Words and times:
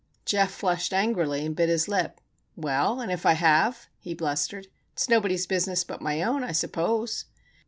Geof 0.25 0.49
flushed 0.49 0.93
angrily, 0.95 1.45
and 1.45 1.55
bit 1.55 1.69
his 1.69 1.87
lip. 1.87 2.19
"Well, 2.55 2.99
and 3.01 3.11
if 3.11 3.23
I 3.23 3.33
have?" 3.33 3.85
he 3.99 4.15
blustered. 4.15 4.65
"It's 4.93 5.07
nobody's 5.07 5.45
business 5.45 5.83
but 5.83 6.01
my 6.01 6.23
own, 6.23 6.43
I 6.43 6.53
suppose!" 6.53 7.25